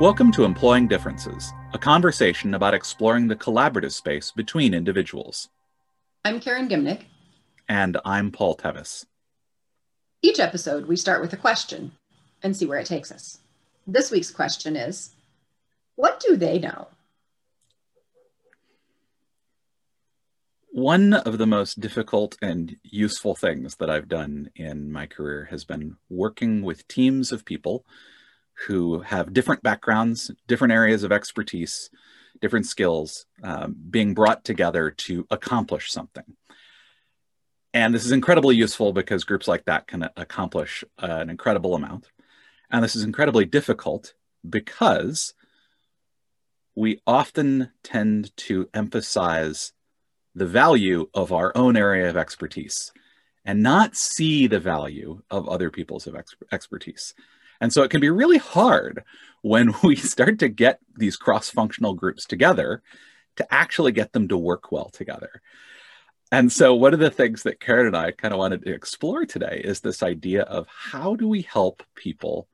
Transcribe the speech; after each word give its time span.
Welcome 0.00 0.32
to 0.32 0.42
Employing 0.42 0.88
Differences, 0.88 1.52
a 1.72 1.78
conversation 1.78 2.54
about 2.54 2.74
exploring 2.74 3.28
the 3.28 3.36
collaborative 3.36 3.92
space 3.92 4.32
between 4.32 4.74
individuals. 4.74 5.50
I'm 6.24 6.40
Karen 6.40 6.68
Gimnig. 6.68 7.02
And 7.68 7.96
I'm 8.04 8.32
Paul 8.32 8.56
Tevis. 8.56 9.06
Each 10.20 10.40
episode, 10.40 10.86
we 10.86 10.96
start 10.96 11.22
with 11.22 11.32
a 11.32 11.36
question 11.36 11.92
and 12.42 12.56
see 12.56 12.66
where 12.66 12.80
it 12.80 12.88
takes 12.88 13.12
us. 13.12 13.38
This 13.86 14.10
week's 14.10 14.32
question 14.32 14.74
is 14.74 15.12
What 15.94 16.18
do 16.18 16.36
they 16.36 16.58
know? 16.58 16.88
One 20.72 21.14
of 21.14 21.38
the 21.38 21.46
most 21.46 21.78
difficult 21.78 22.36
and 22.42 22.78
useful 22.82 23.36
things 23.36 23.76
that 23.76 23.90
I've 23.90 24.08
done 24.08 24.50
in 24.56 24.90
my 24.90 25.06
career 25.06 25.46
has 25.52 25.64
been 25.64 25.98
working 26.10 26.62
with 26.62 26.88
teams 26.88 27.30
of 27.30 27.44
people 27.44 27.86
who 28.66 29.00
have 29.00 29.32
different 29.32 29.62
backgrounds, 29.62 30.30
different 30.46 30.72
areas 30.72 31.02
of 31.02 31.12
expertise, 31.12 31.90
different 32.40 32.66
skills 32.66 33.26
um, 33.42 33.76
being 33.90 34.14
brought 34.14 34.44
together 34.44 34.90
to 34.90 35.26
accomplish 35.30 35.90
something. 35.90 36.36
And 37.72 37.92
this 37.92 38.04
is 38.04 38.12
incredibly 38.12 38.54
useful 38.54 38.92
because 38.92 39.24
groups 39.24 39.48
like 39.48 39.64
that 39.64 39.88
can 39.88 40.08
accomplish 40.16 40.84
an 40.98 41.28
incredible 41.28 41.74
amount. 41.74 42.10
And 42.70 42.84
this 42.84 42.94
is 42.94 43.02
incredibly 43.02 43.44
difficult 43.44 44.14
because 44.48 45.34
we 46.76 47.00
often 47.06 47.70
tend 47.82 48.36
to 48.36 48.68
emphasize 48.74 49.72
the 50.34 50.46
value 50.46 51.08
of 51.14 51.32
our 51.32 51.52
own 51.56 51.76
area 51.76 52.08
of 52.08 52.16
expertise 52.16 52.92
and 53.44 53.62
not 53.62 53.96
see 53.96 54.46
the 54.46 54.60
value 54.60 55.22
of 55.30 55.48
other 55.48 55.70
people's 55.70 56.06
of 56.06 56.16
ex 56.16 56.34
expertise. 56.50 57.14
And 57.60 57.72
so 57.72 57.82
it 57.82 57.90
can 57.90 58.00
be 58.00 58.10
really 58.10 58.38
hard 58.38 59.04
when 59.42 59.74
we 59.82 59.96
start 59.96 60.38
to 60.40 60.48
get 60.48 60.80
these 60.96 61.16
cross-functional 61.16 61.94
groups 61.94 62.24
together 62.24 62.82
to 63.36 63.54
actually 63.54 63.92
get 63.92 64.12
them 64.12 64.28
to 64.28 64.38
work 64.38 64.70
well 64.70 64.88
together. 64.90 65.42
And 66.32 66.50
so 66.50 66.74
one 66.74 66.94
of 66.94 67.00
the 67.00 67.10
things 67.10 67.44
that 67.44 67.60
Karen 67.60 67.86
and 67.86 67.96
I 67.96 68.10
kind 68.10 68.32
of 68.32 68.38
wanted 68.38 68.64
to 68.64 68.74
explore 68.74 69.24
today 69.24 69.60
is 69.62 69.80
this 69.80 70.02
idea 70.02 70.42
of 70.42 70.66
how 70.68 71.14
do 71.14 71.28
we 71.28 71.42
help 71.42 71.82
people 71.94 72.48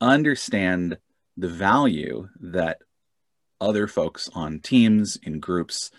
understand 0.00 0.98
the 1.36 1.48
value 1.48 2.28
that 2.40 2.78
other 3.60 3.86
folks 3.86 4.28
on 4.34 4.60
teams, 4.60 5.16
in 5.22 5.40
groups 5.40 5.90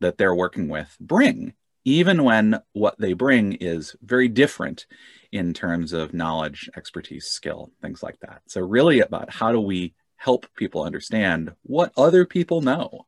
that 0.00 0.16
they're 0.16 0.34
working 0.34 0.68
with 0.68 0.96
bring, 1.00 1.54
even 1.84 2.24
when 2.24 2.60
what 2.72 2.98
they 2.98 3.12
bring 3.12 3.54
is 3.54 3.94
very 4.02 4.28
different 4.28 4.86
in 5.34 5.52
terms 5.52 5.92
of 5.92 6.14
knowledge, 6.14 6.70
expertise, 6.76 7.26
skill, 7.26 7.72
things 7.82 8.04
like 8.04 8.20
that. 8.20 8.40
So, 8.46 8.60
really, 8.60 9.00
about 9.00 9.32
how 9.32 9.50
do 9.50 9.60
we 9.60 9.92
help 10.14 10.46
people 10.54 10.84
understand 10.84 11.52
what 11.64 11.92
other 11.96 12.24
people 12.24 12.60
know? 12.60 13.06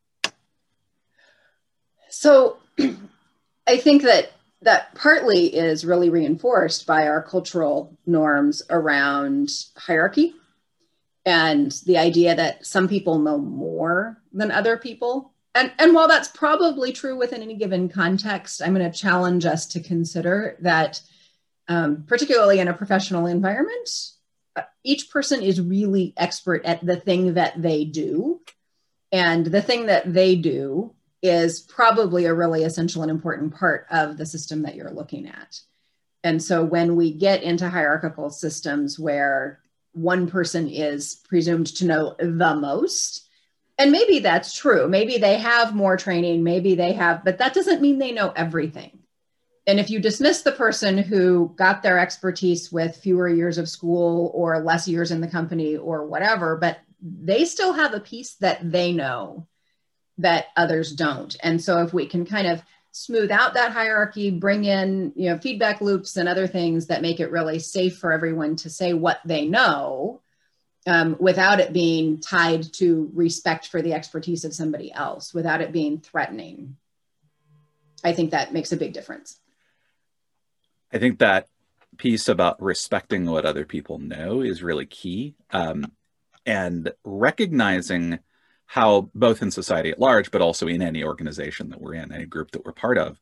So, 2.11 2.57
I 3.69 3.77
think 3.77 4.03
that 4.03 4.33
that 4.63 4.93
partly 4.97 5.55
is 5.55 5.85
really 5.85 6.11
reinforced 6.11 6.85
by 6.85 7.07
our 7.07 7.23
cultural 7.23 7.97
norms 8.07 8.61
around 8.71 9.49
hierarchy 9.77 10.35
and 11.25 11.71
the 11.87 11.99
idea 11.99 12.35
that 12.35 12.67
some 12.67 12.89
people 12.89 13.21
know 13.21 13.39
more 13.39 14.21
than 14.33 14.51
other 14.51 14.77
people. 14.77 15.33
And, 15.55 15.71
and 15.79 15.95
while 15.95 16.09
that's 16.09 16.29
probably 16.29 16.93
true 16.93 17.17
within 17.17 17.41
any 17.41 17.55
given 17.55 17.89
context, 17.89 18.61
I'm 18.61 18.75
going 18.75 18.91
to 18.91 18.99
challenge 18.99 19.47
us 19.47 19.65
to 19.67 19.81
consider 19.81 20.57
that 20.61 21.01
um, 21.69 22.05
particularly 22.07 22.61
in 22.61 22.69
a 22.69 22.75
professional 22.75 23.27
environment, 23.27 23.91
uh, 24.55 24.63
each 24.85 25.11
person 25.11 25.43
is 25.43 25.61
really 25.61 26.15
expert 26.17 26.65
at 26.65 26.85
the 26.85 26.97
thing 26.97 27.35
that 27.35 27.61
they 27.61 27.85
do. 27.85 28.41
And 29.13 29.47
the 29.47 29.63
thing 29.63 29.87
that 29.87 30.13
they 30.13 30.37
do 30.37 30.95
is 31.23 31.61
probably 31.61 32.27
a 32.27 32.35
really 32.35 32.65
essential 32.65 33.03
and 33.03 33.11
important 33.11 33.55
part 33.55 33.87
of 33.91 34.17
the 34.17 34.27
system 34.27 34.63
that 34.63 34.75
you're 34.75 34.91
looking 34.91 35.27
at. 35.27 35.61
And 36.23 36.43
so 36.43 36.65
when 36.65 36.97
we 36.97 37.13
get 37.13 37.43
into 37.43 37.69
hierarchical 37.69 38.31
systems 38.31 38.99
where 38.99 39.61
one 39.93 40.29
person 40.29 40.69
is 40.69 41.23
presumed 41.29 41.69
to 41.77 41.87
know 41.87 42.17
the 42.19 42.55
most, 42.55 43.29
and 43.79 43.93
maybe 43.93 44.21
that's 44.21 44.55
true, 44.55 44.89
maybe 44.89 45.19
they 45.19 45.39
have 45.39 45.75
more 45.75 45.97
training, 45.97 46.43
maybe 46.43 46.75
they 46.75 46.93
have, 46.93 47.25
but 47.25 47.39
that 47.39 47.55
doesn't 47.55 47.81
mean 47.81 47.99
they 47.99 48.13
know 48.13 48.33
everything 48.35 48.99
and 49.67 49.81
if 49.81 49.91
you 49.91 49.99
dismiss 49.99 50.43
the 50.43 50.53
person 50.53 50.97
who 50.97 51.53
got 51.57 51.83
their 51.83 51.99
expertise 51.99 52.71
with 52.71 52.97
fewer 52.97 53.29
years 53.29 53.59
of 53.59 53.69
school 53.69 54.31
or 54.33 54.61
less 54.61 54.87
years 54.87 55.11
in 55.11 55.21
the 55.21 55.29
company 55.29 55.77
or 55.77 56.07
whatever, 56.07 56.57
but 56.57 56.79
they 57.03 57.45
still 57.45 57.73
have 57.73 57.93
a 57.93 58.01
piece 58.01 58.35
that 58.35 58.71
they 58.71 58.93
know 58.93 59.47
that 60.19 60.47
others 60.57 60.93
don't. 60.93 61.37
And 61.43 61.63
so 61.63 61.83
if 61.83 61.93
we 61.93 62.07
can 62.07 62.25
kind 62.25 62.47
of 62.47 62.63
smooth 62.93 63.31
out 63.31 63.55
that 63.55 63.73
hierarchy, 63.73 64.31
bring 64.31 64.65
in, 64.65 65.13
you 65.17 65.29
know, 65.29 65.39
feedback 65.39 65.81
loops 65.81 66.17
and 66.17 66.29
other 66.29 66.47
things 66.47 66.87
that 66.87 67.03
make 67.03 67.19
it 67.19 67.33
really 67.33 67.59
safe 67.59 67.99
for 67.99 68.13
everyone 68.13 68.57
to 68.57 68.71
say 68.71 68.95
what 68.95 69.21
they 69.25 69.47
know 69.47 70.23
um, 70.87 71.17
without 71.19 71.59
it 71.59 71.73
being 71.73 72.21
tied 72.21 72.73
to 72.75 73.11
respect 73.13 73.67
for 73.69 73.83
the 73.83 73.93
expertise 73.93 74.45
of 74.45 74.55
somebody 74.55 74.93
else, 74.93 75.35
without 75.35 75.61
it 75.61 75.73
being 75.73 75.99
threatening. 75.99 76.77
I 78.05 78.13
think 78.13 78.31
that 78.31 78.53
makes 78.53 78.71
a 78.71 78.77
big 78.77 78.93
difference. 78.93 79.41
I 80.93 80.99
think 80.99 81.19
that 81.19 81.49
piece 81.99 82.29
about 82.29 82.63
respecting 82.63 83.27
what 83.27 83.45
other 83.45 83.65
people 83.65 83.99
know 83.99 84.43
is 84.43 84.63
really 84.63 84.87
key. 84.87 85.35
Um, 85.51 85.93
and 86.45 86.93
recognizing 87.05 88.21
how, 88.67 89.11
both 89.15 89.43
in 89.43 89.51
society 89.51 89.91
at 89.91 89.99
large, 89.99 90.31
but 90.31 90.43
also 90.43 90.67
in 90.69 90.83
any 90.83 91.05
organization 91.05 91.71
that 91.71 91.81
we're 91.81 91.95
in, 91.95 92.13
any 92.13 92.27
group 92.27 92.53
that 92.53 92.65
we're 92.65 92.73
part 92.73 92.99
of, 92.99 93.21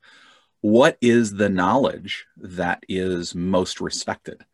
what 0.60 0.96
is 1.00 1.34
the 1.34 1.48
knowledge 1.48 2.26
that 2.36 2.82
is 2.88 3.34
most 3.34 3.80
respected? 3.80 4.44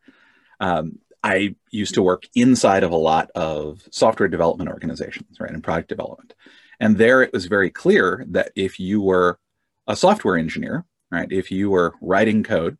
Um, 0.59 0.99
I 1.23 1.55
used 1.69 1.93
to 1.95 2.01
work 2.01 2.23
inside 2.35 2.83
of 2.83 2.91
a 2.91 2.97
lot 2.97 3.29
of 3.35 3.81
software 3.91 4.27
development 4.27 4.69
organizations, 4.69 5.39
right, 5.39 5.51
and 5.51 5.63
product 5.63 5.87
development. 5.87 6.33
And 6.79 6.97
there 6.97 7.21
it 7.21 7.31
was 7.31 7.45
very 7.45 7.69
clear 7.69 8.25
that 8.29 8.51
if 8.55 8.79
you 8.79 9.01
were 9.01 9.39
a 9.87 9.95
software 9.95 10.37
engineer, 10.37 10.85
right, 11.11 11.31
if 11.31 11.51
you 11.51 11.69
were 11.69 11.93
writing 12.01 12.43
code, 12.43 12.77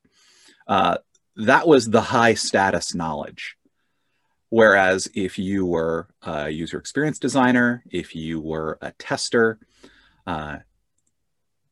uh, 0.68 0.98
that 1.36 1.68
was 1.68 1.90
the 1.90 2.02
high 2.02 2.34
status 2.34 2.94
knowledge. 2.94 3.58
Whereas 4.50 5.08
if 5.16 5.40
you 5.40 5.66
were 5.66 6.10
a 6.24 6.50
user 6.50 6.78
experience 6.78 7.20
designer, 7.20 7.84
if 7.90 8.16
you 8.16 8.42
were 8.42 8.78
a 8.82 8.92
tester, 8.92 9.60
uh, 10.28 10.58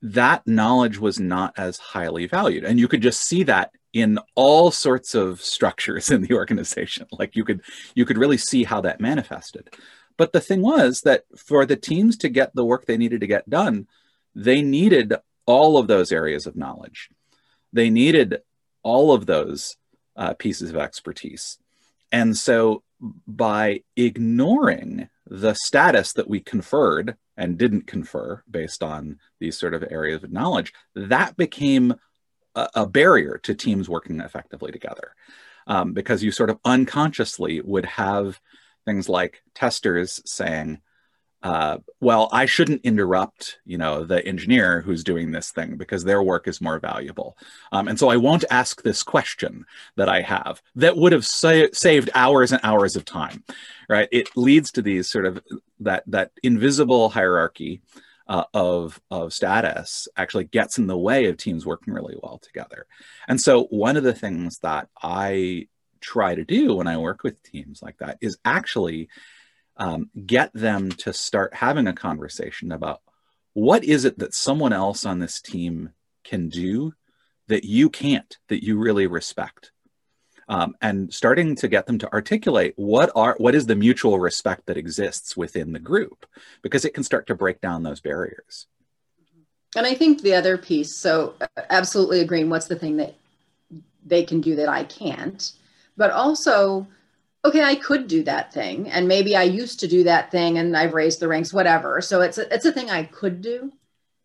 that 0.01 0.47
knowledge 0.47 0.97
was 0.97 1.19
not 1.19 1.53
as 1.57 1.77
highly 1.77 2.25
valued. 2.25 2.63
And 2.63 2.79
you 2.79 2.87
could 2.87 3.01
just 3.01 3.21
see 3.21 3.43
that 3.43 3.71
in 3.91 4.19
all 4.35 4.71
sorts 4.71 5.15
of 5.15 5.41
structures 5.41 6.09
in 6.09 6.21
the 6.21 6.33
organization. 6.33 7.05
Like 7.19 7.35
you 7.35 7.43
could 7.43 7.61
you 7.95 8.05
could 8.05 8.17
really 8.17 8.37
see 8.37 8.63
how 8.63 8.81
that 8.81 9.01
manifested. 9.01 9.69
But 10.15 10.31
the 10.31 10.41
thing 10.41 10.61
was 10.61 11.01
that 11.01 11.25
for 11.37 11.65
the 11.65 11.75
teams 11.75 12.17
to 12.17 12.29
get 12.29 12.55
the 12.55 12.65
work 12.65 12.85
they 12.85 12.97
needed 12.97 13.21
to 13.21 13.27
get 13.27 13.49
done, 13.49 13.87
they 14.35 14.61
needed 14.61 15.15
all 15.45 15.77
of 15.77 15.87
those 15.87 16.13
areas 16.13 16.45
of 16.45 16.55
knowledge. 16.55 17.09
They 17.73 17.89
needed 17.89 18.39
all 18.83 19.13
of 19.13 19.25
those 19.25 19.77
uh, 20.15 20.33
pieces 20.33 20.69
of 20.69 20.77
expertise. 20.77 21.57
And 22.11 22.35
so 22.37 22.83
by 23.27 23.83
ignoring 23.95 25.09
the 25.27 25.53
status 25.53 26.13
that 26.13 26.27
we 26.27 26.39
conferred 26.39 27.15
and 27.37 27.57
didn't 27.57 27.87
confer 27.87 28.43
based 28.49 28.83
on 28.83 29.19
these 29.39 29.57
sort 29.57 29.73
of 29.73 29.85
areas 29.89 30.23
of 30.23 30.31
knowledge, 30.31 30.73
that 30.95 31.37
became 31.37 31.93
a, 32.55 32.69
a 32.75 32.85
barrier 32.87 33.39
to 33.43 33.53
teams 33.53 33.87
working 33.87 34.19
effectively 34.19 34.71
together. 34.71 35.15
Um, 35.67 35.93
because 35.93 36.23
you 36.23 36.31
sort 36.31 36.49
of 36.49 36.57
unconsciously 36.65 37.61
would 37.61 37.85
have 37.85 38.41
things 38.85 39.07
like 39.07 39.43
testers 39.53 40.19
saying, 40.25 40.81
uh, 41.41 41.77
well, 42.01 42.27
I 42.33 42.45
shouldn't 42.45 42.81
interrupt, 42.83 43.59
you 43.65 43.77
know, 43.77 44.03
the 44.03 44.25
engineer 44.25 44.81
who's 44.81 45.03
doing 45.05 45.31
this 45.31 45.51
thing 45.51 45.77
because 45.77 46.03
their 46.03 46.21
work 46.21 46.47
is 46.47 46.59
more 46.59 46.79
valuable. 46.79 47.37
Um, 47.71 47.87
and 47.87 47.97
so 47.97 48.09
I 48.09 48.17
won't 48.17 48.43
ask 48.51 48.81
this 48.81 49.03
question 49.03 49.65
that 49.95 50.09
I 50.09 50.21
have 50.21 50.61
that 50.75 50.97
would 50.97 51.13
have 51.13 51.25
sa 51.25 51.67
saved 51.71 52.09
hours 52.13 52.51
and 52.51 52.59
hours 52.63 52.97
of 52.97 53.05
time, 53.05 53.43
right? 53.87 54.09
It 54.11 54.35
leads 54.35 54.71
to 54.73 54.81
these 54.81 55.09
sort 55.09 55.25
of 55.25 55.41
that 55.79 56.03
that 56.07 56.31
invisible 56.43 57.09
hierarchy 57.09 57.81
uh, 58.27 58.43
of 58.53 58.99
of 59.09 59.33
status 59.33 60.09
actually 60.17 60.43
gets 60.43 60.77
in 60.77 60.87
the 60.87 60.97
way 60.97 61.27
of 61.27 61.37
teams 61.37 61.65
working 61.65 61.93
really 61.93 62.17
well 62.21 62.39
together. 62.39 62.85
And 63.29 63.39
so 63.39 63.63
one 63.65 63.95
of 63.95 64.03
the 64.03 64.13
things 64.13 64.59
that 64.59 64.89
I 65.01 65.69
try 66.01 66.35
to 66.35 66.43
do 66.43 66.75
when 66.75 66.87
I 66.87 66.97
work 66.97 67.23
with 67.23 67.41
teams 67.43 67.81
like 67.81 67.97
that 67.99 68.17
is 68.21 68.37
actually 68.43 69.09
um, 69.79 70.09
get 70.25 70.51
them 70.53 70.91
to 70.91 71.13
start 71.13 71.53
having 71.55 71.87
a 71.87 71.93
conversation 71.93 72.71
about 72.71 73.01
what 73.53 73.83
is 73.83 74.05
it 74.05 74.19
that 74.19 74.33
someone 74.33 74.73
else 74.73 75.05
on 75.05 75.19
this 75.19 75.41
team 75.41 75.91
can 76.23 76.49
do 76.49 76.93
that 77.47 77.63
you 77.63 77.89
can't, 77.89 78.37
that 78.49 78.63
you 78.63 78.77
really 78.77 79.07
respect. 79.07 79.71
um, 80.49 80.75
and 80.81 81.13
starting 81.13 81.55
to 81.55 81.67
get 81.67 81.85
them 81.85 81.99
to 81.99 82.11
articulate 82.11 82.73
what 82.75 83.11
are 83.15 83.35
what 83.37 83.55
is 83.55 83.67
the 83.67 83.75
mutual 83.75 84.19
respect 84.19 84.65
that 84.65 84.77
exists 84.77 85.37
within 85.37 85.71
the 85.71 85.79
group 85.79 86.25
because 86.61 86.83
it 86.83 86.93
can 86.93 87.03
start 87.03 87.27
to 87.27 87.35
break 87.35 87.61
down 87.61 87.83
those 87.83 88.01
barriers 88.01 88.67
and 89.75 89.85
i 89.85 89.93
think 89.93 90.21
the 90.21 90.33
other 90.33 90.57
piece 90.57 90.97
so 90.97 91.35
absolutely 91.69 92.19
agreeing 92.19 92.49
what's 92.49 92.67
the 92.67 92.75
thing 92.75 92.97
that 92.97 93.13
they 94.05 94.23
can 94.23 94.41
do 94.41 94.55
that 94.55 94.67
i 94.67 94.83
can't 94.83 95.53
but 95.95 96.11
also 96.11 96.87
okay 97.45 97.61
i 97.61 97.75
could 97.75 98.07
do 98.07 98.23
that 98.23 98.53
thing 98.53 98.89
and 98.89 99.07
maybe 99.07 99.35
i 99.35 99.43
used 99.43 99.79
to 99.79 99.87
do 99.87 100.03
that 100.03 100.31
thing 100.31 100.57
and 100.57 100.75
i've 100.75 100.93
raised 100.93 101.19
the 101.19 101.27
ranks 101.27 101.53
whatever 101.53 102.01
so 102.01 102.21
it's 102.21 102.37
a, 102.37 102.53
it's 102.53 102.65
a 102.65 102.71
thing 102.71 102.89
i 102.89 103.03
could 103.03 103.41
do 103.41 103.71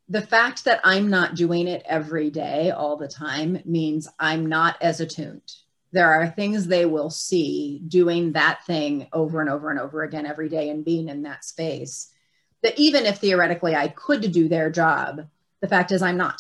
the 0.09 0.23
fact 0.23 0.65
that 0.65 0.81
i'm 0.85 1.09
not 1.09 1.35
doing 1.35 1.67
it 1.67 1.83
every 1.87 2.31
day 2.31 2.71
all 2.71 2.97
the 2.97 3.09
time 3.09 3.59
means 3.65 4.09
i'm 4.19 4.47
not 4.47 4.77
as 4.81 5.01
attuned 5.01 5.55
there 5.93 6.13
are 6.13 6.29
things 6.29 6.67
they 6.67 6.87
will 6.87 7.09
see 7.09 7.81
doing 7.87 8.33
that 8.33 8.65
thing 8.67 9.07
over 9.13 9.41
and 9.41 9.49
over 9.49 9.71
and 9.71 9.79
over 9.79 10.03
again 10.03 10.27
every 10.27 10.49
day 10.49 10.69
and 10.69 10.85
being 10.85 11.09
in 11.09 11.23
that 11.23 11.45
space 11.45 12.11
that 12.65 12.77
even 12.79 13.07
if 13.07 13.19
theoretically 13.19 13.77
I 13.77 13.89
could 13.89 14.33
do 14.33 14.49
their 14.49 14.71
job, 14.71 15.29
the 15.61 15.69
fact 15.69 15.93
is 15.93 16.03
I'm 16.03 16.17
not. 16.17 16.39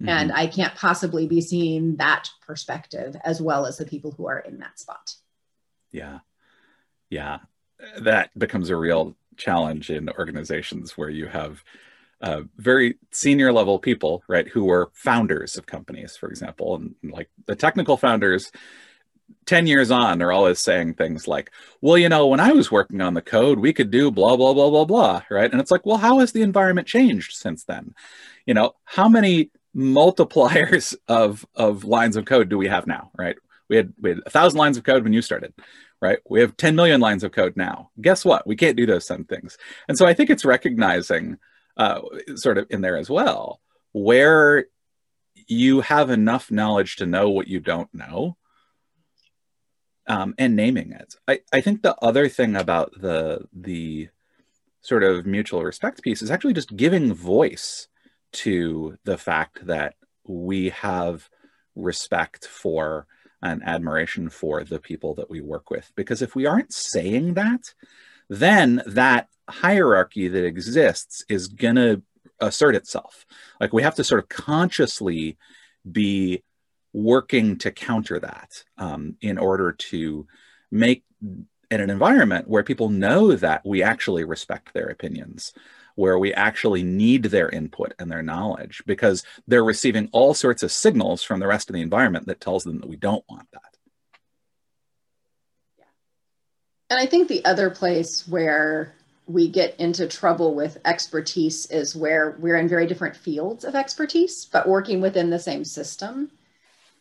Mm-hmm. 0.00 0.08
And 0.08 0.32
I 0.32 0.46
can't 0.46 0.74
possibly 0.74 1.28
be 1.28 1.42
seeing 1.42 1.96
that 1.96 2.30
perspective 2.44 3.14
as 3.22 3.40
well 3.40 3.66
as 3.66 3.76
the 3.76 3.84
people 3.84 4.10
who 4.10 4.26
are 4.26 4.40
in 4.40 4.58
that 4.58 4.80
spot. 4.80 5.14
Yeah. 5.92 6.20
Yeah. 7.08 7.38
That 8.00 8.36
becomes 8.38 8.70
a 8.70 8.76
real 8.76 9.16
challenge 9.36 9.90
in 9.90 10.10
organizations 10.10 10.96
where 10.96 11.08
you 11.08 11.26
have 11.26 11.64
uh, 12.20 12.42
very 12.56 12.98
senior 13.10 13.52
level 13.52 13.78
people, 13.78 14.22
right, 14.28 14.46
who 14.46 14.64
were 14.64 14.90
founders 14.92 15.56
of 15.56 15.66
companies, 15.66 16.16
for 16.16 16.28
example, 16.28 16.76
and 16.76 16.94
like 17.02 17.30
the 17.46 17.56
technical 17.56 17.96
founders. 17.96 18.52
10 19.46 19.68
years 19.68 19.92
on, 19.92 20.18
they're 20.18 20.32
always 20.32 20.58
saying 20.58 20.92
things 20.92 21.28
like, 21.28 21.52
well, 21.80 21.96
you 21.96 22.08
know, 22.08 22.26
when 22.26 22.40
I 22.40 22.50
was 22.50 22.70
working 22.70 23.00
on 23.00 23.14
the 23.14 23.22
code, 23.22 23.60
we 23.60 23.72
could 23.72 23.90
do 23.90 24.10
blah, 24.10 24.36
blah, 24.36 24.52
blah, 24.52 24.70
blah, 24.70 24.84
blah, 24.84 25.22
right? 25.30 25.50
And 25.50 25.60
it's 25.60 25.70
like, 25.70 25.86
well, 25.86 25.98
how 25.98 26.18
has 26.18 26.32
the 26.32 26.42
environment 26.42 26.88
changed 26.88 27.34
since 27.34 27.64
then? 27.64 27.94
You 28.44 28.54
know, 28.54 28.72
how 28.84 29.08
many 29.08 29.50
multipliers 29.74 30.96
of, 31.08 31.46
of 31.54 31.84
lines 31.84 32.16
of 32.16 32.24
code 32.24 32.48
do 32.48 32.58
we 32.58 32.66
have 32.66 32.88
now, 32.88 33.12
right? 33.16 33.36
We 33.70 33.76
had, 33.76 33.94
we 33.98 34.10
had 34.10 34.20
a 34.26 34.30
thousand 34.30 34.58
lines 34.58 34.76
of 34.76 34.84
code 34.84 35.04
when 35.04 35.14
you 35.14 35.22
started, 35.22 35.54
right? 36.02 36.18
We 36.28 36.40
have 36.40 36.56
10 36.56 36.76
million 36.76 37.00
lines 37.00 37.24
of 37.24 37.32
code 37.32 37.56
now. 37.56 37.90
Guess 38.00 38.24
what? 38.24 38.46
We 38.46 38.56
can't 38.56 38.76
do 38.76 38.84
those 38.84 39.06
same 39.06 39.24
things. 39.24 39.56
And 39.88 39.96
so 39.96 40.06
I 40.06 40.12
think 40.12 40.28
it's 40.28 40.44
recognizing 40.44 41.38
uh, 41.76 42.02
sort 42.34 42.58
of 42.58 42.66
in 42.68 42.82
there 42.82 42.98
as 42.98 43.08
well, 43.08 43.60
where 43.92 44.66
you 45.46 45.80
have 45.80 46.10
enough 46.10 46.50
knowledge 46.50 46.96
to 46.96 47.06
know 47.06 47.30
what 47.30 47.48
you 47.48 47.60
don't 47.60 47.88
know 47.94 48.36
um, 50.06 50.34
and 50.38 50.56
naming 50.56 50.92
it. 50.92 51.14
I, 51.28 51.40
I 51.52 51.60
think 51.60 51.82
the 51.82 51.96
other 52.02 52.28
thing 52.28 52.56
about 52.56 52.92
the 53.00 53.46
the 53.52 54.08
sort 54.82 55.04
of 55.04 55.26
mutual 55.26 55.62
respect 55.62 56.02
piece 56.02 56.22
is 56.22 56.30
actually 56.30 56.54
just 56.54 56.74
giving 56.74 57.14
voice 57.14 57.88
to 58.32 58.96
the 59.04 59.18
fact 59.18 59.66
that 59.66 59.94
we 60.26 60.70
have 60.70 61.28
respect 61.76 62.46
for 62.46 63.06
and 63.42 63.62
admiration 63.64 64.28
for 64.28 64.64
the 64.64 64.78
people 64.78 65.14
that 65.14 65.30
we 65.30 65.40
work 65.40 65.70
with. 65.70 65.90
Because 65.94 66.22
if 66.22 66.34
we 66.34 66.46
aren't 66.46 66.72
saying 66.72 67.34
that, 67.34 67.74
then 68.28 68.82
that 68.86 69.28
hierarchy 69.48 70.28
that 70.28 70.44
exists 70.44 71.24
is 71.28 71.48
going 71.48 71.76
to 71.76 72.02
assert 72.40 72.74
itself. 72.74 73.26
Like 73.60 73.72
we 73.72 73.82
have 73.82 73.96
to 73.96 74.04
sort 74.04 74.22
of 74.22 74.28
consciously 74.28 75.36
be 75.90 76.42
working 76.92 77.58
to 77.58 77.70
counter 77.70 78.18
that 78.20 78.64
um, 78.78 79.16
in 79.20 79.38
order 79.38 79.72
to 79.72 80.26
make 80.70 81.04
in 81.22 81.80
an 81.80 81.90
environment 81.90 82.48
where 82.48 82.64
people 82.64 82.88
know 82.88 83.36
that 83.36 83.64
we 83.64 83.82
actually 83.82 84.24
respect 84.24 84.72
their 84.72 84.88
opinions 84.88 85.52
where 86.00 86.18
we 86.18 86.32
actually 86.34 86.82
need 86.82 87.24
their 87.24 87.48
input 87.50 87.92
and 87.98 88.10
their 88.10 88.22
knowledge 88.22 88.82
because 88.86 89.22
they're 89.46 89.64
receiving 89.64 90.08
all 90.12 90.34
sorts 90.34 90.62
of 90.62 90.72
signals 90.72 91.22
from 91.22 91.40
the 91.40 91.46
rest 91.46 91.68
of 91.68 91.74
the 91.74 91.82
environment 91.82 92.26
that 92.26 92.40
tells 92.40 92.64
them 92.64 92.80
that 92.80 92.88
we 92.88 92.96
don't 92.96 93.24
want 93.28 93.46
that 93.52 93.70
And 96.90 96.98
I 96.98 97.06
think 97.06 97.28
the 97.28 97.44
other 97.44 97.70
place 97.70 98.26
where 98.26 98.92
we 99.28 99.48
get 99.48 99.78
into 99.78 100.08
trouble 100.08 100.56
with 100.56 100.78
expertise 100.84 101.66
is 101.66 101.94
where 101.94 102.36
we're 102.40 102.56
in 102.56 102.66
very 102.66 102.88
different 102.88 103.16
fields 103.16 103.64
of 103.64 103.76
expertise, 103.76 104.44
but 104.44 104.68
working 104.68 105.00
within 105.00 105.30
the 105.30 105.38
same 105.38 105.64
system. 105.64 106.32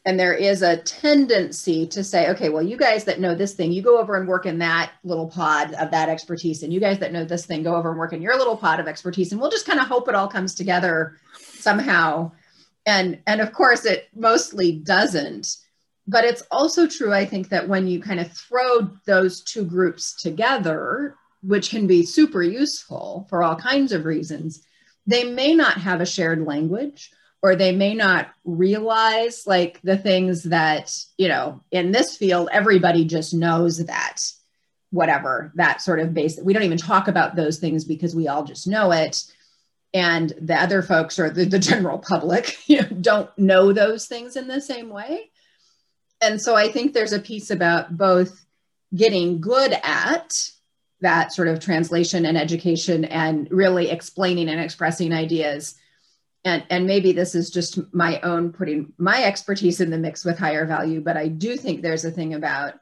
And 0.05 0.19
there 0.19 0.33
is 0.33 0.61
a 0.61 0.77
tendency 0.77 1.85
to 1.87 2.03
say, 2.03 2.29
okay, 2.29 2.49
well, 2.49 2.63
you 2.63 2.77
guys 2.77 3.03
that 3.03 3.19
know 3.19 3.35
this 3.35 3.53
thing, 3.53 3.71
you 3.71 3.81
go 3.81 3.99
over 3.99 4.15
and 4.15 4.27
work 4.27 4.45
in 4.45 4.57
that 4.59 4.93
little 5.03 5.27
pod 5.27 5.73
of 5.73 5.91
that 5.91 6.09
expertise. 6.09 6.63
And 6.63 6.73
you 6.73 6.79
guys 6.79 6.99
that 6.99 7.11
know 7.11 7.25
this 7.25 7.45
thing, 7.45 7.63
go 7.63 7.75
over 7.75 7.89
and 7.89 7.99
work 7.99 8.13
in 8.13 8.21
your 8.21 8.37
little 8.37 8.57
pod 8.57 8.79
of 8.79 8.87
expertise. 8.87 9.31
And 9.31 9.41
we'll 9.41 9.51
just 9.51 9.67
kind 9.67 9.79
of 9.79 9.87
hope 9.87 10.07
it 10.07 10.15
all 10.15 10.29
comes 10.29 10.55
together 10.55 11.17
somehow. 11.37 12.31
And, 12.85 13.19
and 13.27 13.41
of 13.41 13.51
course, 13.51 13.85
it 13.85 14.07
mostly 14.15 14.71
doesn't 14.71 15.57
but 16.09 16.25
it's 16.25 16.41
also 16.49 16.87
true, 16.87 17.13
I 17.13 17.23
think, 17.23 17.49
that 17.49 17.67
when 17.67 17.87
you 17.87 18.01
kind 18.01 18.19
of 18.19 18.31
throw 18.31 18.89
those 19.05 19.41
two 19.41 19.63
groups 19.63 20.19
together, 20.19 21.15
which 21.43 21.69
can 21.69 21.85
be 21.85 22.03
super 22.03 22.41
useful 22.41 23.27
for 23.29 23.43
all 23.43 23.55
kinds 23.55 23.91
of 23.91 24.05
reasons, 24.05 24.63
they 25.05 25.23
may 25.23 25.53
not 25.53 25.77
have 25.77 26.01
a 26.01 26.07
shared 26.07 26.43
language 26.43 27.11
or 27.41 27.55
they 27.55 27.71
may 27.71 27.93
not 27.93 28.29
realize 28.43 29.47
like 29.47 29.81
the 29.81 29.97
things 29.97 30.43
that, 30.43 30.95
you 31.17 31.27
know, 31.27 31.61
in 31.71 31.91
this 31.91 32.17
field, 32.17 32.49
everybody 32.51 33.05
just 33.05 33.33
knows 33.33 33.85
that 33.85 34.17
whatever 34.91 35.51
that 35.53 35.83
sort 35.83 35.99
of 35.99 36.15
base 36.15 36.39
we 36.43 36.51
don't 36.51 36.63
even 36.63 36.75
talk 36.75 37.07
about 37.07 37.35
those 37.35 37.59
things 37.59 37.85
because 37.85 38.15
we 38.15 38.27
all 38.27 38.43
just 38.43 38.67
know 38.67 38.91
it 38.91 39.23
and 39.93 40.33
the 40.41 40.55
other 40.55 40.81
folks 40.81 41.19
or 41.19 41.29
the, 41.29 41.45
the 41.45 41.59
general 41.59 41.99
public 41.99 42.57
you 42.67 42.81
know, 42.81 42.87
don't 42.99 43.37
know 43.37 43.71
those 43.71 44.07
things 44.07 44.35
in 44.35 44.47
the 44.47 44.59
same 44.59 44.89
way 44.89 45.29
and 46.21 46.41
so 46.41 46.55
I 46.55 46.69
think 46.71 46.93
there's 46.93 47.13
a 47.13 47.19
piece 47.19 47.49
about 47.49 47.97
both 47.97 48.45
getting 48.95 49.39
good 49.39 49.73
at 49.83 50.49
that 51.01 51.31
sort 51.31 51.47
of 51.47 51.59
translation 51.59 52.25
and 52.25 52.37
education 52.37 53.05
and 53.05 53.49
really 53.51 53.89
explaining 53.89 54.49
and 54.49 54.59
expressing 54.59 55.13
ideas. 55.13 55.75
And, 56.45 56.63
and 56.69 56.87
maybe 56.87 57.11
this 57.11 57.35
is 57.35 57.49
just 57.49 57.79
my 57.93 58.19
own 58.21 58.53
putting 58.53 58.93
my 58.97 59.23
expertise 59.23 59.81
in 59.81 59.89
the 59.89 59.97
mix 59.97 60.23
with 60.23 60.39
higher 60.39 60.65
value, 60.65 61.01
but 61.01 61.17
I 61.17 61.27
do 61.27 61.57
think 61.57 61.81
there's 61.81 62.05
a 62.05 62.11
thing 62.11 62.33
about 62.33 62.75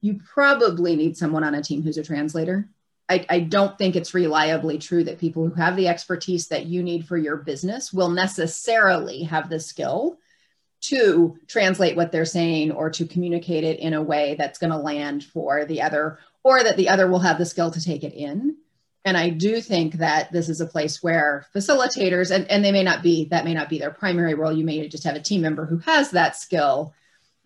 you 0.00 0.20
probably 0.32 0.96
need 0.96 1.16
someone 1.16 1.44
on 1.44 1.54
a 1.54 1.62
team 1.62 1.82
who's 1.82 1.98
a 1.98 2.02
translator. 2.02 2.68
I, 3.08 3.24
I, 3.28 3.40
don't 3.40 3.78
think 3.78 3.94
it's 3.94 4.14
reliably 4.14 4.78
true 4.78 5.04
that 5.04 5.18
people 5.18 5.48
who 5.48 5.54
have 5.54 5.76
the 5.76 5.86
expertise 5.86 6.48
that 6.48 6.66
you 6.66 6.82
need 6.82 7.06
for 7.06 7.16
your 7.16 7.36
business 7.36 7.92
will 7.92 8.10
necessarily 8.10 9.22
have 9.22 9.48
the 9.48 9.60
skill 9.60 10.18
to 10.82 11.38
translate 11.46 11.96
what 11.96 12.10
they're 12.12 12.24
saying 12.24 12.72
or 12.72 12.90
to 12.90 13.06
communicate 13.06 13.64
it 13.64 13.78
in 13.78 13.94
a 13.94 14.02
way 14.02 14.34
that's 14.36 14.58
going 14.58 14.72
to 14.72 14.78
land 14.78 15.24
for 15.24 15.64
the 15.64 15.82
other 15.82 16.18
or 16.42 16.62
that 16.62 16.76
the 16.76 16.88
other 16.88 17.08
will 17.08 17.20
have 17.20 17.38
the 17.38 17.46
skill 17.46 17.70
to 17.70 17.82
take 17.82 18.04
it 18.04 18.12
in 18.12 18.56
and 19.06 19.16
i 19.16 19.30
do 19.30 19.60
think 19.60 19.94
that 19.94 20.30
this 20.32 20.48
is 20.50 20.60
a 20.60 20.66
place 20.66 21.02
where 21.02 21.46
facilitators 21.54 22.30
and, 22.30 22.50
and 22.50 22.64
they 22.64 22.72
may 22.72 22.82
not 22.82 23.02
be 23.02 23.24
that 23.26 23.44
may 23.44 23.54
not 23.54 23.70
be 23.70 23.78
their 23.78 23.90
primary 23.90 24.34
role 24.34 24.52
you 24.52 24.64
may 24.64 24.86
just 24.88 25.04
have 25.04 25.16
a 25.16 25.20
team 25.20 25.40
member 25.40 25.64
who 25.64 25.78
has 25.78 26.10
that 26.10 26.36
skill 26.36 26.92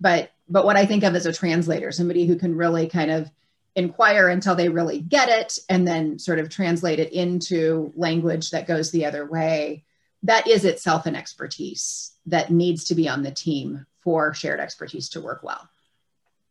but 0.01 0.33
but 0.49 0.65
what 0.65 0.77
i 0.77 0.85
think 0.85 1.05
of 1.05 1.15
as 1.15 1.27
a 1.27 1.33
translator 1.33 1.93
somebody 1.93 2.27
who 2.27 2.37
can 2.37 2.57
really 2.57 2.89
kind 2.89 3.11
of 3.11 3.31
inquire 3.77 4.29
until 4.29 4.57
they 4.57 4.69
really 4.69 5.01
get 5.01 5.29
it 5.29 5.59
and 5.69 5.87
then 5.87 6.19
sort 6.19 6.41
of 6.41 6.49
translate 6.49 6.99
it 6.99 7.13
into 7.13 7.93
language 7.95 8.51
that 8.51 8.67
goes 8.67 8.91
the 8.91 9.07
other 9.07 9.25
way 9.25 9.85
that 10.23 10.47
is 10.47 10.65
itself 10.65 11.07
an 11.07 11.17
expertise 11.17 12.13
that 12.27 12.51
needs 12.51 12.85
to 12.85 12.95
be 12.95 13.09
on 13.09 13.23
the 13.23 13.31
team 13.31 13.87
for 14.01 14.35
shared 14.35 14.61
expertise 14.61 15.09
to 15.11 15.21
work 15.21 15.43
well. 15.43 15.69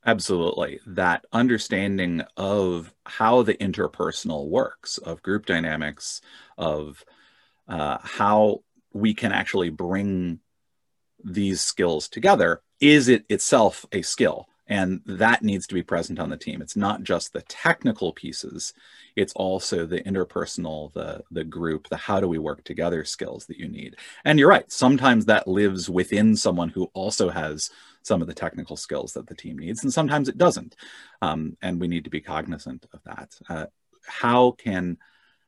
Absolutely. 0.05 0.79
That 0.87 1.25
understanding 1.33 2.21
of 2.37 2.93
how 3.05 3.43
the 3.43 3.55
interpersonal 3.55 4.47
works, 4.47 4.97
of 4.97 5.21
group 5.21 5.45
dynamics, 5.45 6.21
of 6.57 7.03
uh, 7.67 7.97
how 8.01 8.63
we 8.93 9.13
can 9.13 9.31
actually 9.31 9.69
bring 9.69 10.39
these 11.23 11.61
skills 11.61 12.07
together 12.09 12.61
is 12.81 13.09
it 13.09 13.25
itself 13.29 13.85
a 13.91 14.01
skill 14.01 14.47
and 14.69 15.01
that 15.05 15.43
needs 15.43 15.67
to 15.67 15.73
be 15.73 15.83
present 15.83 16.19
on 16.19 16.29
the 16.29 16.37
team. 16.37 16.61
It's 16.61 16.77
not 16.77 17.03
just 17.03 17.33
the 17.33 17.41
technical 17.41 18.13
pieces 18.13 18.73
it's 19.19 19.33
also 19.33 19.85
the 19.85 20.01
interpersonal 20.01 20.93
the 20.93 21.21
the 21.31 21.43
group 21.43 21.89
the 21.89 21.97
how 21.97 22.21
do 22.21 22.27
we 22.27 22.39
work 22.39 22.63
together 22.63 23.03
skills 23.03 23.45
that 23.47 23.57
you 23.57 23.67
need. 23.67 23.97
And 24.23 24.39
you're 24.39 24.49
right 24.49 24.71
sometimes 24.71 25.25
that 25.25 25.47
lives 25.47 25.89
within 25.89 26.35
someone 26.35 26.69
who 26.69 26.89
also 26.93 27.29
has 27.29 27.69
some 28.01 28.21
of 28.21 28.27
the 28.27 28.33
technical 28.33 28.77
skills 28.77 29.13
that 29.13 29.27
the 29.27 29.35
team 29.35 29.57
needs 29.57 29.83
and 29.83 29.91
sometimes 29.93 30.29
it 30.29 30.37
doesn't. 30.37 30.75
Um, 31.21 31.57
and 31.61 31.81
we 31.81 31.87
need 31.89 32.05
to 32.05 32.09
be 32.09 32.21
cognizant 32.21 32.85
of 32.93 33.03
that. 33.03 33.35
Uh, 33.49 33.65
how 34.07 34.51
can 34.51 34.97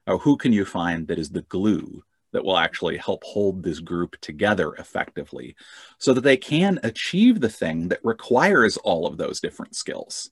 or 0.06 0.18
who 0.18 0.36
can 0.36 0.52
you 0.52 0.66
find 0.66 1.08
that 1.08 1.20
is 1.20 1.30
the 1.30 1.44
glue 1.44 2.04
that 2.32 2.44
will 2.44 2.58
actually 2.58 2.98
help 2.98 3.24
hold 3.24 3.64
this 3.64 3.80
group 3.80 4.20
together 4.22 4.74
effectively 4.76 5.56
so 5.98 6.14
that 6.14 6.22
they 6.22 6.38
can 6.38 6.80
achieve 6.84 7.40
the 7.40 7.50
thing 7.50 7.90
that 7.90 8.04
requires 8.04 8.78
all 8.78 9.06
of 9.06 9.18
those 9.18 9.40
different 9.40 9.76
skills. 9.76 10.32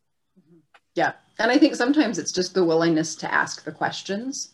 Yeah. 0.96 1.14
And 1.38 1.52
I 1.52 1.58
think 1.58 1.76
sometimes 1.76 2.18
it's 2.18 2.32
just 2.32 2.54
the 2.54 2.66
willingness 2.66 3.16
to 3.18 3.34
ask 3.34 3.64
the 3.64 3.72
questions. 3.72 4.50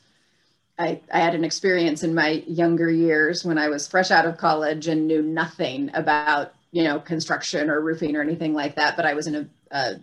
I, 0.77 1.01
I 1.11 1.19
had 1.19 1.35
an 1.35 1.43
experience 1.43 2.03
in 2.03 2.13
my 2.13 2.43
younger 2.47 2.91
years 2.91 3.45
when 3.45 3.57
I 3.57 3.69
was 3.69 3.87
fresh 3.87 4.11
out 4.11 4.25
of 4.25 4.37
college 4.37 4.87
and 4.87 5.07
knew 5.07 5.21
nothing 5.21 5.89
about, 5.93 6.53
you 6.71 6.83
know, 6.83 6.99
construction 6.99 7.69
or 7.69 7.79
roofing 7.81 8.15
or 8.15 8.21
anything 8.21 8.53
like 8.53 8.75
that. 8.75 8.95
But 8.95 9.05
I 9.05 9.13
was 9.13 9.27
in 9.27 9.35
a, 9.35 9.47
a 9.71 9.95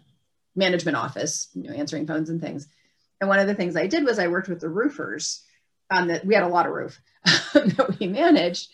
management 0.57 0.97
office, 0.97 1.49
you 1.55 1.65
know, 1.65 1.75
answering 1.75 2.07
phones 2.07 2.31
and 2.31 2.41
things. 2.41 2.67
And 3.21 3.29
one 3.29 3.39
of 3.39 3.47
the 3.47 3.55
things 3.55 3.77
I 3.77 3.87
did 3.87 4.05
was 4.05 4.19
I 4.19 4.29
worked 4.29 4.49
with 4.49 4.61
the 4.61 4.69
roofers 4.69 5.43
um, 5.93 6.09
that 6.09 6.25
we 6.25 6.35
had 6.35 6.45
a 6.45 6.49
lot 6.49 6.67
of 6.67 6.73
roof 6.73 7.01
that 7.25 7.97
we 7.99 8.07
managed. 8.07 8.69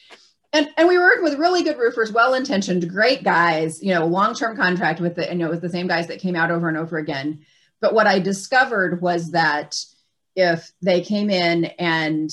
And, 0.52 0.68
and 0.78 0.88
we 0.88 0.98
worked 0.98 1.22
with 1.22 1.38
really 1.38 1.62
good 1.62 1.78
roofers, 1.78 2.10
well-intentioned, 2.10 2.88
great 2.88 3.22
guys, 3.22 3.82
you 3.82 3.92
know, 3.92 4.06
long-term 4.06 4.56
contract 4.56 5.00
with 5.00 5.16
the, 5.16 5.26
you 5.26 5.34
know, 5.34 5.46
it 5.46 5.50
was 5.50 5.60
the 5.60 5.68
same 5.68 5.88
guys 5.88 6.06
that 6.06 6.20
came 6.20 6.36
out 6.36 6.50
over 6.50 6.68
and 6.68 6.78
over 6.78 6.96
again. 6.96 7.44
But 7.80 7.92
what 7.92 8.06
I 8.06 8.18
discovered 8.18 9.02
was 9.02 9.32
that 9.32 9.76
if 10.34 10.72
they 10.80 11.02
came 11.02 11.28
in 11.28 11.66
and 11.78 12.30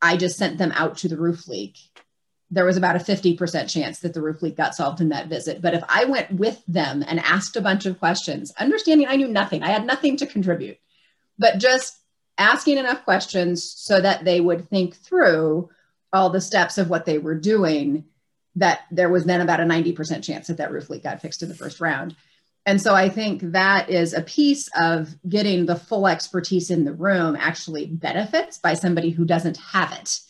I 0.00 0.16
just 0.16 0.38
sent 0.38 0.58
them 0.58 0.72
out 0.72 0.98
to 0.98 1.08
the 1.08 1.16
roof 1.16 1.48
leak, 1.48 1.76
there 2.52 2.64
was 2.64 2.76
about 2.76 2.96
a 2.96 3.00
50% 3.00 3.68
chance 3.68 4.00
that 4.00 4.14
the 4.14 4.22
roof 4.22 4.42
leak 4.42 4.56
got 4.56 4.74
solved 4.74 5.00
in 5.00 5.10
that 5.10 5.28
visit. 5.28 5.60
But 5.60 5.74
if 5.74 5.82
I 5.88 6.04
went 6.04 6.32
with 6.32 6.62
them 6.66 7.04
and 7.06 7.20
asked 7.20 7.56
a 7.56 7.60
bunch 7.60 7.86
of 7.86 7.98
questions, 7.98 8.52
understanding 8.58 9.06
I 9.08 9.16
knew 9.16 9.28
nothing, 9.28 9.62
I 9.62 9.68
had 9.68 9.86
nothing 9.86 10.16
to 10.18 10.26
contribute, 10.26 10.78
but 11.38 11.58
just 11.58 11.99
asking 12.40 12.78
enough 12.78 13.04
questions 13.04 13.62
so 13.62 14.00
that 14.00 14.24
they 14.24 14.40
would 14.40 14.68
think 14.68 14.96
through 14.96 15.68
all 16.12 16.30
the 16.30 16.40
steps 16.40 16.78
of 16.78 16.90
what 16.90 17.04
they 17.04 17.18
were 17.18 17.34
doing 17.34 18.04
that 18.56 18.80
there 18.90 19.10
was 19.10 19.24
then 19.24 19.40
about 19.40 19.60
a 19.60 19.64
90% 19.64 20.24
chance 20.24 20.48
that 20.48 20.56
that 20.56 20.72
roof 20.72 20.90
leak 20.90 21.04
got 21.04 21.20
fixed 21.20 21.42
in 21.42 21.48
the 21.48 21.54
first 21.54 21.80
round. 21.80 22.16
And 22.66 22.80
so 22.80 22.94
i 22.94 23.08
think 23.08 23.52
that 23.52 23.88
is 23.88 24.12
a 24.12 24.22
piece 24.22 24.68
of 24.74 25.14
getting 25.28 25.66
the 25.66 25.76
full 25.76 26.08
expertise 26.08 26.70
in 26.70 26.84
the 26.84 26.92
room 26.92 27.36
actually 27.36 27.86
benefits 27.86 28.58
by 28.58 28.74
somebody 28.74 29.10
who 29.10 29.24
doesn't 29.24 29.56
have 29.58 29.92
it 29.92 30.20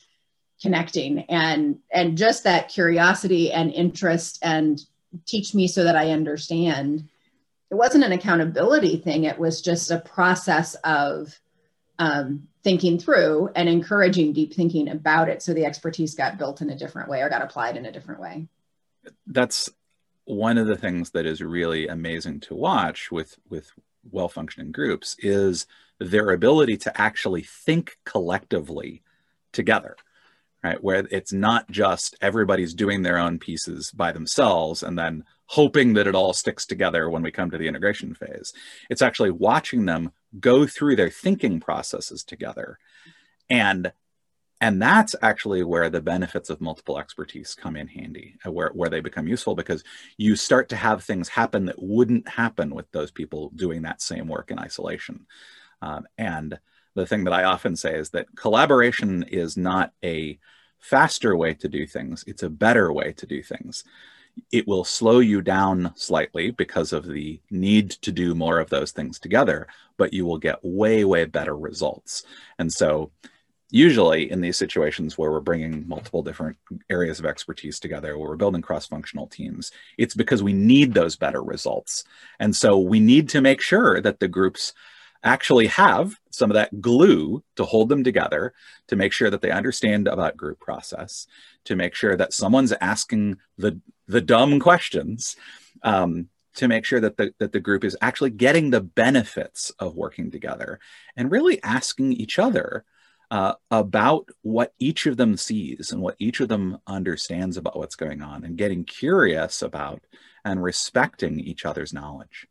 connecting. 0.61 1.21
And 1.21 1.79
and 1.91 2.19
just 2.19 2.45
that 2.45 2.69
curiosity 2.69 3.53
and 3.53 3.73
interest 3.73 4.39
and 4.43 4.81
teach 5.27 5.55
me 5.55 5.67
so 5.67 5.85
that 5.85 5.97
i 5.97 6.11
understand. 6.11 7.09
It 7.71 7.75
wasn't 7.77 8.05
an 8.05 8.13
accountability 8.13 8.97
thing. 8.97 9.25
It 9.25 9.39
was 9.39 9.63
just 9.63 9.91
a 9.93 10.01
process 10.01 10.75
of 10.83 11.39
um, 12.01 12.49
thinking 12.65 12.99
through 12.99 13.51
and 13.55 13.69
encouraging 13.69 14.33
deep 14.33 14.55
thinking 14.55 14.89
about 14.89 15.29
it 15.29 15.43
so 15.43 15.53
the 15.53 15.67
expertise 15.67 16.15
got 16.15 16.39
built 16.39 16.63
in 16.63 16.71
a 16.71 16.77
different 16.77 17.09
way 17.09 17.21
or 17.21 17.29
got 17.29 17.43
applied 17.43 17.77
in 17.77 17.85
a 17.85 17.93
different 17.93 18.21
way. 18.21 18.49
That's 19.27 19.69
one 20.25 20.57
of 20.59 20.67
the 20.67 20.77
things 20.77 21.11
that 21.11 21.27
is 21.27 21.43
really 21.43 21.89
amazing 21.89 22.41
to 22.41 22.55
watch 22.55 23.13
with 23.13 23.39
with 23.49 23.71
well 24.11 24.29
functioning 24.29 24.73
groups 24.73 25.15
is 25.19 25.67
their 25.99 26.31
ability 26.31 26.79
to 26.79 27.01
actually 27.01 27.43
think 27.43 27.99
collectively 28.05 29.03
together 29.53 29.95
right? 30.63 30.83
Where 30.83 31.07
it's 31.11 31.33
not 31.33 31.71
just 31.71 32.17
everybody's 32.21 32.75
doing 32.75 33.03
their 33.03 33.19
own 33.19 33.39
pieces 33.39 33.91
by 33.93 34.13
themselves 34.13 34.83
and 34.83 34.99
then 34.99 35.25
hoping 35.47 35.95
that 35.95 36.07
it 36.07 36.15
all 36.15 36.35
sticks 36.35 36.67
together 36.67 37.09
when 37.09 37.23
we 37.23 37.31
come 37.31 37.51
to 37.51 37.59
the 37.59 37.67
integration 37.67 38.15
phase. 38.15 38.53
It's 38.91 39.03
actually 39.03 39.31
watching 39.31 39.87
them 39.87 40.13
go 40.39 40.67
through 40.67 40.97
their 40.97 41.11
thinking 41.11 41.61
processes 41.61 42.25
together. 42.25 42.79
And 43.49 43.93
and 44.63 44.81
that's 44.81 45.17
actually 45.23 45.63
where 45.65 45.89
the 45.89 46.03
benefits 46.03 46.51
of 46.51 46.61
multiple 46.61 46.99
expertise 46.99 47.55
come 47.55 47.77
in 47.77 47.89
handy 47.89 48.37
uh, 48.45 48.53
where, 48.53 48.69
where 48.75 48.91
they 48.91 49.01
become 49.01 49.27
useful 49.27 49.55
because 49.55 49.83
you 50.19 50.37
start 50.37 50.69
to 50.69 50.77
have 50.77 51.03
things 51.03 51.31
happen 51.31 51.65
that 51.65 51.83
wouldn't 51.83 52.29
happen 52.29 52.75
with 52.75 52.85
those 52.93 53.11
people 53.11 53.51
doing 53.57 53.81
that 53.83 54.03
same 54.03 54.29
work 54.29 54.51
in 54.51 54.59
isolation. 54.59 55.27
Um, 55.81 56.07
and 56.19 56.59
the 56.95 57.07
thing 57.07 57.25
that 57.25 57.35
i 57.35 57.45
often 57.45 57.77
say 57.77 57.95
is 57.95 58.11
that 58.11 58.35
collaboration 58.37 59.25
is 59.25 59.57
not 59.57 59.93
a 60.05 60.39
faster 60.79 61.37
way 61.37 61.55
to 61.55 61.69
do 61.69 61.87
things 61.87 62.25
it's 62.27 62.43
a 62.43 62.51
better 62.51 62.93
way 62.93 63.13
to 63.13 63.27
do 63.27 63.43
things 63.43 63.85
it 64.53 64.67
will 64.67 64.85
slow 64.85 65.21
you 65.21 65.43
down 65.43 65.93
slightly 65.97 66.51
because 66.51 66.93
of 66.93 67.07
the 67.07 67.41
need 67.51 67.91
to 67.91 68.13
do 68.13 68.35
more 68.35 68.59
of 68.59 68.71
those 68.71 68.93
things 68.93 69.19
together, 69.19 69.67
but 69.97 70.13
you 70.13 70.27
will 70.27 70.39
get 70.39 70.59
way, 70.63 71.05
way 71.05 71.25
better 71.25 71.57
results. 71.57 72.25
And 72.59 72.73
so, 72.73 73.11
usually 73.73 74.29
in 74.33 74.41
these 74.41 74.57
situations 74.57 75.17
where 75.17 75.31
we're 75.31 75.39
bringing 75.41 75.87
multiple 75.87 76.25
different 76.25 76.57
areas 76.89 77.21
of 77.21 77.27
expertise 77.27 77.79
together, 77.79 78.19
where 78.19 78.29
we're 78.29 78.37
building 78.37 78.63
cross 78.63 78.87
functional 78.87 79.29
teams, 79.29 79.71
it's 79.97 80.15
because 80.15 80.43
we 80.43 80.53
need 80.53 80.93
those 80.93 81.15
better 81.15 81.43
results. 81.43 82.05
And 82.41 82.55
so, 82.55 82.79
we 82.79 82.99
need 83.01 83.29
to 83.31 83.41
make 83.41 83.61
sure 83.61 84.01
that 84.01 84.21
the 84.21 84.29
groups 84.29 84.73
actually 85.23 85.67
have 85.67 86.17
some 86.31 86.51
of 86.51 86.55
that 86.55 86.81
glue 86.81 87.43
to 87.57 87.65
hold 87.65 87.89
them 87.89 88.03
together, 88.03 88.55
to 88.89 88.97
make 88.97 89.13
sure 89.13 89.31
that 89.31 89.43
they 89.43 89.51
understand 89.51 90.09
about 90.09 90.37
group 90.37 90.59
process, 90.61 91.27
to 91.65 91.77
make 91.77 91.95
sure 91.95 92.17
that 92.17 92.33
someone's 92.33 92.73
asking 92.81 93.37
the 93.59 93.79
the 94.11 94.21
dumb 94.21 94.61
questions, 94.61 95.37
um, 95.83 96.29
to 96.55 96.69
make 96.69 96.85
sure 96.85 97.01
that 97.01 97.17
the 97.17 97.33
that 97.39 97.53
the 97.53 97.61
group 97.61 97.85
is 97.85 97.97
actually 98.01 98.31
getting 98.31 98.71
the 98.71 98.81
benefits 98.81 99.71
of 99.79 99.97
working 99.97 100.31
together, 100.31 100.81
and 101.17 101.31
really 101.31 101.63
asking 101.63 102.13
each 102.13 102.39
other. 102.39 102.85
Uh, 103.33 103.55
about 103.71 104.29
what 104.43 104.73
each 104.81 105.07
of 105.07 105.17
them 105.17 105.37
sees 105.37 105.93
and 105.93 106.03
what 106.03 106.17
each 106.19 106.41
of 106.41 106.49
them 106.49 106.79
understands 106.89 107.57
about 107.57 107.77
what's 107.79 107.95
going 107.95 108.23
on, 108.23 108.45
and 108.45 108.59
getting 108.59 108.83
curious 108.83 109.63
about 109.63 110.03
and 110.45 110.61
respecting 110.61 111.39
each 111.39 111.65
other's 111.65 111.93
knowledge. 111.93 112.49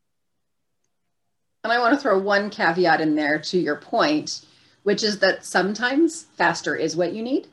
And 1.66 1.74
I 1.74 1.80
want 1.80 1.96
to 1.96 2.00
throw 2.00 2.18
one 2.18 2.50
caveat 2.50 3.02
in 3.02 3.16
there 3.16 3.40
to 3.40 3.58
your 3.60 3.76
point, 3.76 4.46
which 4.84 5.04
is 5.04 5.20
that 5.20 5.44
sometimes 5.44 6.24
faster 6.38 6.76
is 6.76 6.96
what 6.96 7.12
you 7.12 7.24
need. 7.24 7.48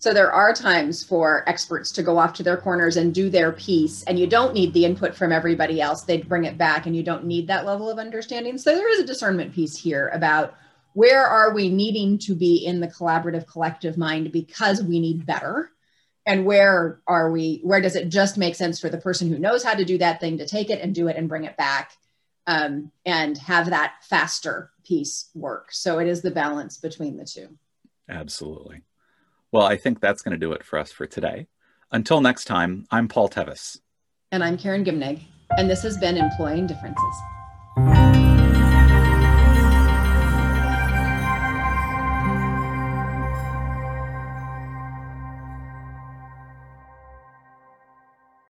So 0.00 0.14
there 0.14 0.32
are 0.32 0.52
times 0.52 1.02
for 1.02 1.48
experts 1.48 1.90
to 1.92 2.04
go 2.04 2.18
off 2.18 2.32
to 2.34 2.42
their 2.42 2.56
corners 2.56 2.96
and 2.96 3.12
do 3.12 3.30
their 3.30 3.52
piece, 3.52 4.04
and 4.04 4.18
you 4.18 4.26
don't 4.26 4.54
need 4.54 4.72
the 4.72 4.84
input 4.84 5.14
from 5.14 5.32
everybody 5.32 5.80
else. 5.80 6.02
They'd 6.02 6.28
bring 6.28 6.44
it 6.44 6.56
back, 6.56 6.86
and 6.86 6.94
you 6.94 7.02
don't 7.02 7.24
need 7.24 7.48
that 7.48 7.66
level 7.66 7.90
of 7.90 7.98
understanding. 7.98 8.58
So 8.58 8.74
there 8.74 8.90
is 8.90 9.00
a 9.00 9.06
discernment 9.06 9.54
piece 9.54 9.76
here 9.76 10.08
about 10.08 10.54
where 10.94 11.26
are 11.26 11.52
we 11.52 11.68
needing 11.68 12.18
to 12.18 12.34
be 12.34 12.64
in 12.64 12.80
the 12.80 12.88
collaborative 12.88 13.46
collective 13.46 13.98
mind 13.98 14.32
because 14.32 14.82
we 14.82 15.00
need 15.00 15.26
better 15.26 15.70
and 16.26 16.44
where 16.44 17.00
are 17.06 17.30
we 17.30 17.60
where 17.62 17.80
does 17.80 17.96
it 17.96 18.08
just 18.08 18.36
make 18.36 18.54
sense 18.54 18.80
for 18.80 18.88
the 18.88 18.98
person 18.98 19.28
who 19.28 19.38
knows 19.38 19.62
how 19.62 19.74
to 19.74 19.84
do 19.84 19.98
that 19.98 20.20
thing 20.20 20.38
to 20.38 20.46
take 20.46 20.70
it 20.70 20.80
and 20.80 20.94
do 20.94 21.08
it 21.08 21.16
and 21.16 21.28
bring 21.28 21.44
it 21.44 21.56
back 21.56 21.92
um, 22.48 22.90
and 23.04 23.36
have 23.38 23.70
that 23.70 23.94
faster 24.02 24.70
piece 24.84 25.30
work. 25.34 25.68
So 25.70 25.98
it 25.98 26.08
is 26.08 26.22
the 26.22 26.30
balance 26.30 26.78
between 26.78 27.16
the 27.16 27.24
two. 27.24 27.48
Absolutely. 28.08 28.82
Well, 29.50 29.66
I 29.66 29.76
think 29.76 30.00
that's 30.00 30.20
going 30.20 30.32
to 30.32 30.38
do 30.38 30.52
it 30.52 30.62
for 30.64 30.78
us 30.78 30.92
for 30.92 31.06
today. 31.06 31.46
Until 31.90 32.20
next 32.20 32.44
time, 32.44 32.86
I'm 32.90 33.08
Paul 33.08 33.28
Tevis. 33.28 33.80
And 34.30 34.44
I'm 34.44 34.58
Karen 34.58 34.84
Gimnig. 34.84 35.22
And 35.56 35.70
this 35.70 35.82
has 35.82 35.96
been 35.96 36.18
Employing 36.18 36.66
Differences. 36.66 38.07